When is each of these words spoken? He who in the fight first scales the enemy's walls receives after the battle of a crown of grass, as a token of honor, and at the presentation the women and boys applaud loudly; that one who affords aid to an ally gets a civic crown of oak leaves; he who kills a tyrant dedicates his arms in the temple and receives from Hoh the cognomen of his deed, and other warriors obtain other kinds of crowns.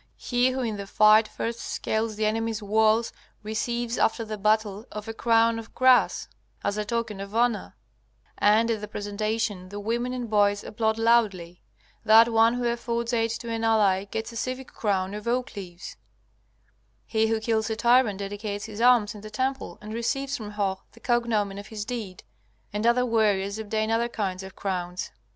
He 0.17 0.49
who 0.49 0.61
in 0.61 0.77
the 0.77 0.87
fight 0.87 1.27
first 1.27 1.59
scales 1.59 2.15
the 2.15 2.25
enemy's 2.25 2.63
walls 2.63 3.13
receives 3.43 3.99
after 3.99 4.25
the 4.25 4.35
battle 4.35 4.87
of 4.91 5.07
a 5.07 5.13
crown 5.13 5.59
of 5.59 5.75
grass, 5.75 6.27
as 6.63 6.75
a 6.75 6.83
token 6.83 7.19
of 7.19 7.35
honor, 7.35 7.75
and 8.39 8.71
at 8.71 8.81
the 8.81 8.87
presentation 8.87 9.69
the 9.69 9.79
women 9.79 10.11
and 10.11 10.27
boys 10.27 10.63
applaud 10.63 10.97
loudly; 10.97 11.61
that 12.03 12.29
one 12.29 12.55
who 12.55 12.65
affords 12.65 13.13
aid 13.13 13.29
to 13.29 13.51
an 13.51 13.63
ally 13.63 14.05
gets 14.05 14.31
a 14.31 14.35
civic 14.35 14.69
crown 14.69 15.13
of 15.13 15.27
oak 15.27 15.55
leaves; 15.55 15.97
he 17.05 17.27
who 17.27 17.39
kills 17.39 17.69
a 17.69 17.75
tyrant 17.75 18.17
dedicates 18.17 18.65
his 18.65 18.81
arms 18.81 19.13
in 19.13 19.21
the 19.21 19.29
temple 19.29 19.77
and 19.83 19.93
receives 19.93 20.35
from 20.35 20.53
Hoh 20.53 20.81
the 20.93 20.99
cognomen 20.99 21.59
of 21.59 21.67
his 21.67 21.85
deed, 21.85 22.23
and 22.73 22.87
other 22.87 23.05
warriors 23.05 23.59
obtain 23.59 23.91
other 23.91 24.09
kinds 24.09 24.41
of 24.41 24.55
crowns. 24.55 25.11